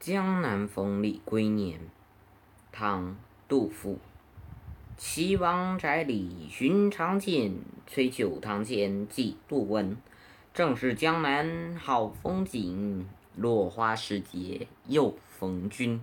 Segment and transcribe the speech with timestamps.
[0.00, 1.78] 江南逢李龟年
[2.72, 3.98] 唐杜甫。
[4.96, 7.52] 岐王宅里寻常见
[7.86, 9.98] 崔九堂前几度闻
[10.54, 16.02] 正是江南好风景落花时节又逢君。